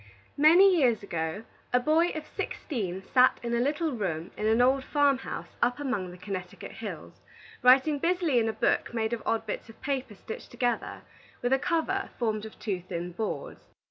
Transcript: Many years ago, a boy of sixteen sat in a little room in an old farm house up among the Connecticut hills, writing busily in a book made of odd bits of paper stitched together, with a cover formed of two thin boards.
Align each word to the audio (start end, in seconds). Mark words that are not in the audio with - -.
Many 0.39 0.75
years 0.77 1.03
ago, 1.03 1.43
a 1.71 1.79
boy 1.79 2.07
of 2.15 2.25
sixteen 2.25 3.03
sat 3.03 3.39
in 3.43 3.53
a 3.53 3.59
little 3.59 3.91
room 3.91 4.31
in 4.35 4.47
an 4.47 4.59
old 4.59 4.83
farm 4.83 5.19
house 5.19 5.55
up 5.61 5.79
among 5.79 6.09
the 6.09 6.17
Connecticut 6.17 6.71
hills, 6.71 7.21
writing 7.61 7.99
busily 7.99 8.39
in 8.39 8.49
a 8.49 8.51
book 8.53 8.95
made 8.95 9.13
of 9.13 9.21
odd 9.27 9.45
bits 9.45 9.69
of 9.69 9.79
paper 9.79 10.15
stitched 10.15 10.49
together, 10.49 11.01
with 11.43 11.53
a 11.53 11.59
cover 11.59 12.09
formed 12.17 12.47
of 12.47 12.57
two 12.57 12.81
thin 12.81 13.11
boards. 13.11 13.67